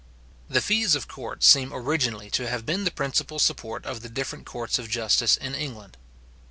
[0.49, 4.47] The fees of court seem originally to have been the principal support of the different
[4.47, 5.95] courts of justice in England.